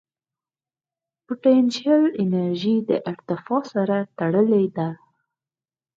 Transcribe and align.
پټنشل 1.25 2.03
انرژي 2.23 2.75
د 2.89 2.91
ارتفاع 3.11 3.61
سره 3.73 3.97
تړلې 4.17 4.65
ده. 4.77 4.89